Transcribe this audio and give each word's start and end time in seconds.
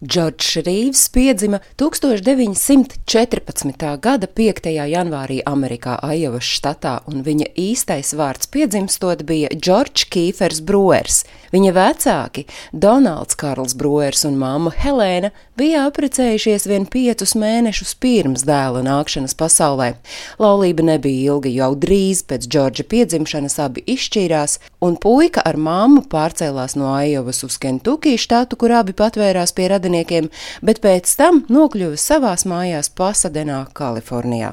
Džordžs 0.00 0.62
Rīvs 0.64 1.12
piedzima 1.12 1.58
1914. 1.76 4.00
gada 4.00 4.26
5. 4.26 4.68
janvārī 4.88 5.42
Amerikā, 5.44 6.00
Ajovas 6.00 6.48
štatā, 6.48 7.04
un 7.04 7.20
viņa 7.26 7.50
īstais 7.60 8.14
vārds 8.16 8.48
piedzimstot 8.48 9.20
bija 9.28 9.52
Džordžs 9.52 10.08
Kīfers 10.08 10.64
Bruers. 10.64 11.28
Viņa 11.50 11.72
vecāki, 11.76 12.46
Donalds 12.72 13.38
Karls 13.38 13.74
Bruers 13.78 14.24
un 14.28 14.38
māma 14.40 14.72
Helēna, 14.74 15.32
bija 15.58 15.86
apprecējušies 15.88 16.68
vien 16.70 16.86
piecus 16.90 17.36
mēnešus 17.38 17.96
pirms 18.00 18.44
dēla 18.48 18.84
nākšanas 18.86 19.36
pasaulē. 19.38 19.92
Laulība 20.40 20.86
nebija 20.92 21.34
ilga, 21.34 21.50
jau 21.52 21.72
drīz 21.78 22.22
pēc 22.28 22.46
Džordža 22.50 22.86
piedzimšanas 22.90 23.58
abi 23.62 23.84
izšķīrās, 23.94 24.58
un 24.84 24.96
puika 25.00 25.44
ar 25.46 25.58
māmu 25.60 26.04
pārcēlās 26.10 26.76
no 26.80 26.92
Ajovas 26.94 27.44
uz 27.46 27.58
Kentukiju 27.60 28.20
štatu, 28.20 28.58
kur 28.60 28.74
abi 28.80 28.96
patvērās 28.96 29.54
pie 29.56 29.68
radiniekiem 29.74 30.30
bet 30.62 30.80
pēc 30.84 31.10
tam 31.18 31.42
nokļuva 31.50 31.98
savās 32.00 32.46
mājās 32.48 32.90
Pasadenā, 32.96 33.62
Kalifornijā. 33.76 34.52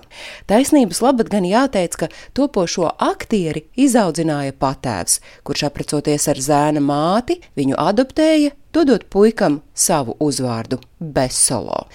Taisnības 0.50 1.02
labad 1.04 1.32
gan 1.32 1.48
jāteic, 1.48 1.98
ka 2.00 2.10
topošo 2.38 2.90
aktieri 3.04 3.66
izaudzināja 3.80 4.56
patēvs, 4.60 5.20
kurš 5.48 5.68
aprecoties 5.70 6.28
ar 6.32 6.42
zēna 6.42 6.84
māti, 6.88 7.42
viņu 7.60 7.76
adoptēja 7.82 8.54
dodot 8.78 9.06
puikam 9.10 9.62
savu 9.74 10.16
uzvārdu- 10.22 10.80
Besolo. 11.16 11.88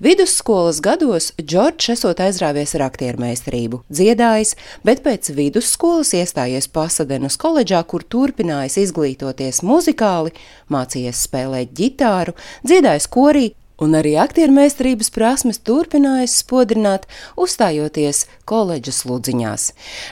Vidusskolas 0.00 0.80
gados 0.82 1.32
Džordžs 1.38 1.92
esot 1.94 2.22
aizrāvies 2.24 2.74
ar 2.74 2.88
aktiermeistarību, 2.90 3.82
dziedājis, 3.90 4.54
bet 4.84 5.02
pēc 5.04 5.30
vidusskolas 5.34 6.14
iestājies 6.14 6.68
Pasadenas 6.68 7.36
koledžā, 7.36 7.84
kur 7.86 8.02
turpinājis 8.02 8.78
izglītoties 8.86 9.62
muzikāli, 9.62 10.34
mācījies 10.70 11.26
spēlēt 11.28 11.74
ģitāru, 11.78 12.34
dziedājis 12.66 13.08
korī 13.08 13.52
un 13.80 13.94
arī 13.98 14.14
aktiermeistarības 14.20 15.10
prasmes 15.14 15.58
turpinājas 15.64 16.36
spodrināt, 16.42 17.02
uzstājoties 17.40 18.26
koledžas 18.48 19.04
ludziņās. 19.08 19.62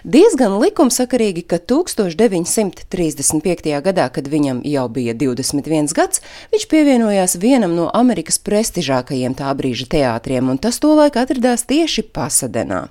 Diezgan 0.05 0.53
likumsakarīgi, 0.63 1.43
ka 1.47 1.59
1935. 1.63 3.83
gadā, 3.87 4.07
kad 4.13 4.29
viņam 4.29 4.63
jau 4.67 4.89
bija 4.93 5.15
21 5.15 5.95
gads, 5.97 6.21
viņš 6.55 6.65
pievienojās 6.73 7.37
vienam 7.43 7.73
no 7.79 7.91
Amerikas 7.95 8.39
prestižākajiem 8.43 9.35
tā 9.39 9.49
brīža 9.57 9.87
teātriem, 9.97 10.45
un 10.51 10.57
tas 10.59 10.79
tolaik 10.83 11.15
atradās 11.21 11.61
tieši 11.69 12.03
Pasadenā. 12.13 12.83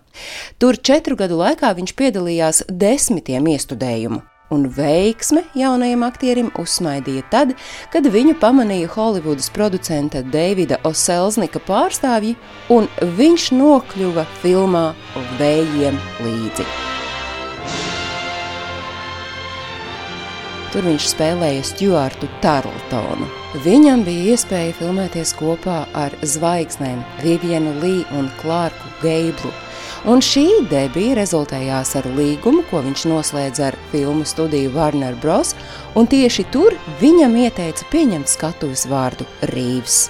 Tur 0.61 0.73
četru 0.77 1.15
gadu 1.19 1.35
laikā 1.41 1.69
viņš 1.77 1.91
piedalījās 1.97 2.57
desmitiem 2.69 3.43
iestudējumu 3.55 4.30
un 4.51 4.67
veiksme 4.75 5.45
jaunajam 5.55 6.03
aktierim 6.05 6.51
uzsmaidīja 6.59 7.23
tad, 7.31 7.55
kad 7.93 8.07
viņu 8.11 8.35
pamanīja 8.41 8.91
Holivudas 8.91 9.49
producenta 9.53 10.21
Davida 10.21 10.81
Oselznika 10.87 11.63
pārstāvji, 11.67 12.35
un 12.69 12.89
viņš 13.17 13.51
nokļuva 13.55 14.27
filmā 14.43 14.91
Vējiem 15.39 15.99
līdzi. 16.25 16.67
Tur 20.71 20.85
viņš 20.87 21.05
spēlēja 21.11 21.63
Stuartu 21.67 22.29
Tarltonu. 22.43 23.25
Viņam 23.65 24.05
bija 24.07 24.31
iespēja 24.31 24.71
filmēties 24.77 25.33
kopā 25.35 25.81
ar 25.99 26.15
zvaigznēm 26.23 27.01
Vivienu 27.19 27.73
Lī 27.81 27.97
un 28.15 28.29
Klārku 28.39 28.93
Geiblu. 29.01 29.51
Un 30.01 30.17
šī 30.17 30.47
debija 30.65 31.13
rezultējās 31.19 31.91
ar 31.99 32.07
līgumu, 32.17 32.63
ko 32.71 32.79
viņš 32.81 33.03
noslēdza 33.05 33.67
ar 33.67 33.75
filmu 33.91 34.25
studiju 34.25 34.71
Warner 34.73 35.13
Bros. 35.21 35.53
Un 35.93 36.09
tieši 36.09 36.47
tur 36.49 36.73
viņam 36.97 37.35
ieteica 37.43 37.85
pieņemt 37.91 38.31
skatuves 38.31 38.87
vārdu 38.89 39.29
Rīvs. 39.51 40.07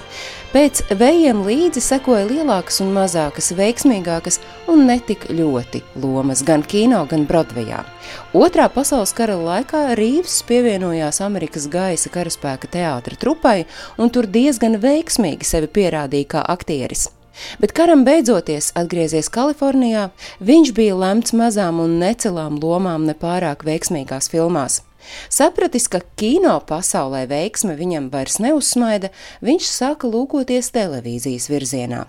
Pēc 0.52 0.82
vējiem 0.96 1.44
līdzi 1.44 1.84
sekoja 1.84 2.24
lielākas 2.28 2.80
un 2.84 2.90
mazākas, 2.96 3.52
veiksmīgākas 3.56 4.40
un 4.72 4.86
netik 4.88 5.28
ļoti 5.28 5.84
lomas 6.00 6.40
gan 6.44 6.64
kino, 6.64 7.04
gan 7.08 7.28
Broadwayā. 7.28 7.84
Otrā 8.32 8.72
pasaules 8.72 9.12
kara 9.16 9.36
laikā 9.36 9.90
Rīvs 10.00 10.40
pievienojās 10.48 11.20
Amerikas 11.24 11.68
gaisa 11.72 12.12
karaspēka 12.12 12.72
teātra 12.80 13.20
trupai 13.20 13.58
un 14.00 14.12
tur 14.12 14.28
diezgan 14.28 14.80
veiksmīgi 14.80 15.48
sevi 15.48 15.68
pierādīja 15.68 16.36
kā 16.36 16.46
aktieris. 16.56 17.10
Bet 17.62 17.74
karam 17.76 18.04
beidzoties, 18.06 18.72
atgriezies 18.78 19.30
Kalifornijā, 19.32 20.08
viņš 20.40 20.72
bija 20.76 20.96
lemts 20.98 21.36
mazām 21.36 21.80
un 21.82 21.98
necelām 22.02 22.58
lomām 22.62 23.06
nepārāk 23.08 23.66
veiksmīgās 23.68 24.30
filmās. 24.32 24.82
Sapratis, 25.28 25.88
ka 25.90 26.00
kino 26.16 26.60
pasaulē 26.66 27.26
veiksme 27.30 27.74
viņam 27.78 28.10
vairs 28.12 28.38
neuzsmaida, 28.42 29.08
viņš 29.42 29.64
sāka 29.68 30.06
lūkoties 30.10 30.70
televīzijas 30.74 31.48
virzienā. 31.50 32.06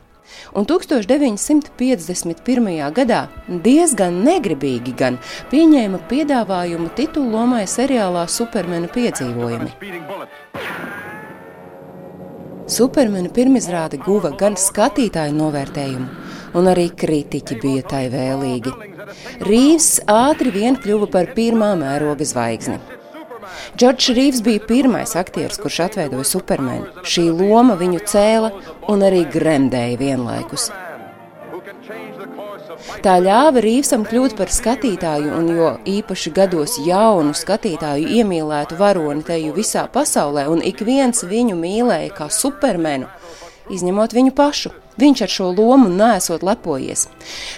Un 0.57 0.65
1951. 0.65 2.91
gadā 2.97 3.21
diezgan 3.47 4.23
negribīgi 4.25 4.93
gan 4.97 5.17
pieņēma 5.51 5.99
piedāvājumu 6.09 6.89
titulu 6.97 7.31
lomai 7.37 7.65
seriālā 7.69 8.27
Supermena 8.29 8.87
piedzīvojumi. 8.93 9.69
Supermena 12.67 13.27
pirmizrāde 13.33 13.97
guva 13.99 14.31
gan 14.39 14.55
skatītāju 14.59 15.35
novērtējumu, 15.35 16.07
un 16.55 16.69
arī 16.71 16.87
kritiķi 16.95 17.57
bija 17.59 17.83
tai 17.91 18.03
vēlīgi. 18.13 18.71
Rīvs 19.43 19.89
ātri 20.09 20.53
vien 20.53 20.77
kļuva 20.79 21.09
par 21.11 21.33
pirmā 21.35 21.73
mēroga 21.79 22.27
zvaigzni. 22.27 22.79
Džordžs 23.75 24.13
Rīvs 24.15 24.41
bija 24.45 24.63
pirmais 24.69 25.15
aktieris, 25.19 25.59
kurš 25.59 25.81
atveidoja 25.89 26.23
Supermenu. 26.27 27.03
Šī 27.03 27.27
loma 27.33 27.75
viņu 27.79 27.99
cēla 28.07 28.53
un 28.93 29.03
arī 29.03 29.25
gremdēja 29.33 29.99
vienlaikus. 29.99 30.69
Tā 33.03 33.17
ļāva 33.23 33.61
Rīvsam 33.63 34.03
kļūt 34.07 34.35
par 34.39 34.51
skatītāju, 34.51 35.31
un 35.37 35.49
jo 35.55 35.69
īpaši 35.87 36.31
gados 36.35 36.77
jaunu 36.85 37.33
skatītāju 37.35 38.11
iemīlētu 38.19 38.77
varoni 38.79 39.23
teju 39.27 39.53
visā 39.55 39.85
pasaulē, 39.91 40.45
un 40.51 40.63
ik 40.63 40.83
viens 40.87 41.23
viņu 41.27 41.55
mīlēja 41.59 42.13
kā 42.17 42.29
supermenu, 42.31 43.07
izņemot 43.71 44.15
viņu 44.15 44.33
pašu. 44.35 44.73
Viņš 44.97 45.23
ar 45.25 45.31
šo 45.31 45.47
lomu 45.57 45.89
nesot 45.89 46.43
lepojies. 46.45 47.07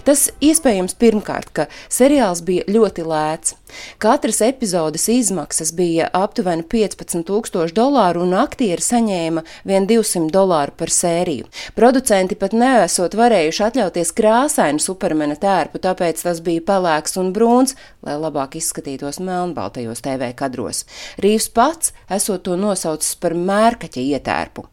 Tas 0.07 0.29
iespējams 0.43 0.95
pirmkārt, 0.99 1.51
ka 1.51 1.65
seriāls 1.91 2.39
bija 2.47 2.63
ļoti 2.71 3.03
lēts. 3.03 3.55
Katras 3.99 4.39
epizodes 4.45 5.09
izmaksas 5.11 5.73
bija 5.75 6.07
aptuveni 6.15 6.63
15,000 6.63 7.73
dolāru, 7.75 8.23
un 8.23 8.37
aktieri 8.39 8.83
saņēma 8.83 9.43
vien 9.67 9.87
200 9.89 10.31
dolāru 10.31 10.71
par 10.79 10.93
sēriju. 10.95 11.49
Producenti 11.75 12.37
pat 12.39 12.55
nesot 12.55 13.17
varējuši 13.19 13.65
atļauties 13.67 14.13
krāsainu 14.15 14.79
supermena 14.79 15.35
tērpu, 15.35 15.81
tāpēc 15.83 16.23
tas 16.23 16.39
bija 16.45 16.63
pelēks 16.69 17.19
un 17.19 17.33
brūns, 17.35 17.75
lai 18.05 18.15
labāk 18.21 18.55
izskatītos 18.61 19.19
melnbaltajos 19.19 20.05
TV 20.05 20.31
kadros. 20.39 20.85
Rīvs 21.19 21.49
pats 21.51 21.91
esot 22.07 22.47
to 22.47 22.55
nosaucis 22.55 23.17
par 23.19 23.35
mērkaķa 23.35 24.07
ietērpu. 24.13 24.69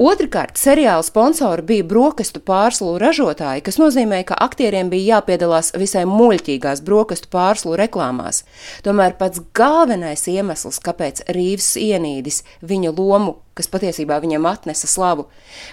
Otrakārt, 0.00 0.56
seriāla 0.60 1.04
sponsori 1.06 1.64
bija 1.66 1.86
brokastu 1.86 2.40
pārslu 2.44 2.96
ražotāji, 3.00 3.64
kas 3.66 3.78
nozīmē, 3.80 4.22
ka 4.28 4.38
aktieriem 4.46 4.90
bija 4.92 5.16
jāpiedalās 5.16 5.72
visai 5.78 6.04
muļķīgās 6.10 6.82
brokastu 6.86 7.30
pārslu 7.32 7.76
reklāmās. 7.78 8.42
Tomēr 8.86 9.16
pats 9.20 9.42
galvenais 9.56 10.26
iemesls, 10.32 10.80
kāpēc 10.84 11.26
Rīvs 11.36 11.74
ienīdis 11.80 12.42
viņa 12.66 12.94
lomu, 12.96 13.38
kas 13.56 13.70
patiesībā 13.72 14.20
viņam 14.24 14.48
atnesa 14.50 14.88
slavu, 14.90 15.28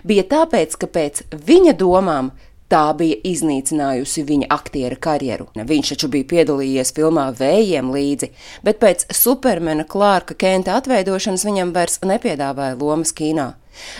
bija 0.08 0.28
tāpēc, 0.36 0.78
ka 0.80 0.92
pēc 0.92 1.26
viņa 1.34 1.78
domām 1.80 2.34
Tā 2.74 2.88
bija 2.98 3.20
iznīcinājusi 3.30 4.24
viņa 4.26 4.48
aktiera 4.50 4.96
karjeru. 4.98 5.46
Viņš 5.54 5.92
taču 5.94 6.08
bija 6.10 6.26
piedalījies 6.32 6.90
filmā 6.98 7.28
Vējiem 7.38 7.92
līdzi, 7.94 8.32
bet 8.66 8.80
pēc 8.82 9.04
Supermana 9.14 9.86
Klārka 9.86 10.34
Kenta 10.34 10.80
atveidošanas 10.80 11.46
viņam 11.46 11.76
vairs 11.76 12.00
nepiedāvāja 12.02 12.80
lomas 12.80 13.14
kīnā. 13.14 13.52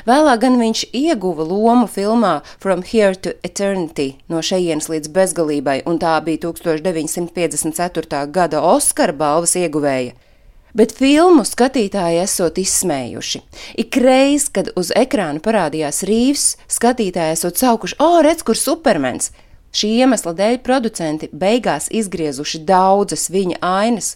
Vēlāk 0.10 0.42
gan 0.42 0.58
viņš 0.58 0.84
ieguva 0.90 1.46
lomu 1.46 1.86
filmā 1.86 2.34
From 2.58 2.82
Here 2.82 3.14
to 3.14 3.36
Eternity 3.46 4.16
no 4.26 4.42
šejienes 4.42 4.90
līdz 4.90 5.14
bezgalībai, 5.14 5.80
un 5.86 6.02
tā 6.02 6.18
bija 6.26 6.42
1954. 6.50 8.26
gada 8.34 8.66
Oskara 8.74 9.14
balvas 9.14 9.54
ieguvēja. 9.54 10.18
Bet 10.74 10.96
filmu 10.98 11.44
skatītāji 11.46 12.24
esot 12.24 12.58
izsmējuši. 12.58 13.44
Ik 13.84 13.98
reiz, 14.02 14.48
kad 14.50 14.72
uz 14.80 14.90
ekrāna 14.98 15.38
parādījās 15.44 16.02
Rīvs, 16.10 16.46
skatītāji 16.66 17.36
esot 17.36 17.62
saukuši: 17.62 18.00
O, 18.02 18.24
redz, 18.26 18.42
kur 18.42 18.58
supermens! 18.58 19.30
Šī 19.74 19.92
iemesla 20.02 20.34
dēļ 20.38 20.58
producenti 20.66 21.30
beigās 21.30 21.92
izgriezuši 21.94 22.64
daudzas 22.66 23.30
viņa 23.34 23.62
ainas, 23.66 24.16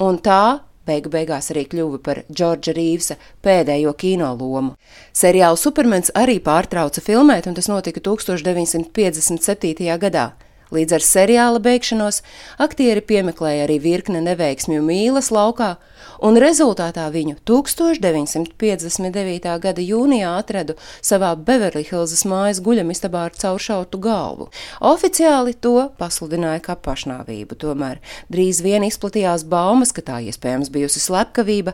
un 0.00 0.16
tā 0.24 0.60
beigu 0.88 1.12
beigās 1.12 1.50
arī 1.52 1.66
kļuva 1.68 2.00
par 2.04 2.22
Džordža 2.32 2.72
Rīvsa 2.76 3.16
pēdējo 3.44 3.92
kino 4.00 4.32
lomu. 4.36 4.76
Seriālu 5.12 5.60
Supermens 5.60 6.12
arī 6.16 6.38
pārtrauca 6.44 7.04
filmēt, 7.04 7.48
un 7.48 7.56
tas 7.56 7.68
notika 7.68 8.00
1957. 8.04 9.88
gadā. 10.00 10.30
Līdz 10.68 10.98
ar 10.98 11.04
seriāla 11.04 11.60
beigšanos 11.64 12.18
aktieri 12.60 13.00
piemeklēja 13.00 13.64
arī 13.64 13.78
virkne 13.80 14.20
neveiksmju 14.20 14.82
mīlas 14.84 15.32
laukā, 15.32 15.80
un 16.20 16.36
rezultātā 16.36 17.08
viņu 17.14 17.38
1959. 17.48 19.48
gada 19.64 19.80
jūnijā 19.80 20.36
atradu 20.36 20.76
savā 21.00 21.32
Beverlyhilzas 21.40 22.28
mājas 22.28 22.60
guļamistabā 22.60 23.24
ar 23.30 23.32
cauršautu 23.32 23.96
galvu. 24.04 24.52
Oficiāli 24.84 25.56
to 25.56 25.88
pasludināja 25.96 26.60
kā 26.68 26.76
pašnāvību, 26.76 27.56
tomēr 27.64 27.96
drīz 28.28 28.60
vien 28.60 28.84
izplatījās 28.84 29.48
baumas, 29.48 29.96
ka 29.96 30.04
tā 30.04 30.20
iespējams 30.28 30.68
bijusi 30.74 31.00
slepkavība, 31.00 31.72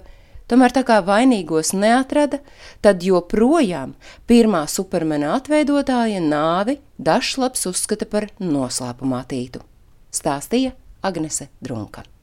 Tomēr 0.50 0.74
tā 0.76 0.82
kā 0.84 0.98
vainīgos 1.04 1.72
neatrada, 1.72 2.42
tad 2.84 3.04
joprojām 3.04 3.94
pirmā 4.28 4.66
supermena 4.68 5.32
atveidotāja 5.38 6.20
nāvi 6.20 6.78
Dažslaps 7.00 7.64
uzskata 7.70 8.08
par 8.08 8.28
noslēpumatītu. 8.40 9.64
Stāstīja 10.14 10.76
Agnese 11.04 11.48
Drunka. 11.64 12.04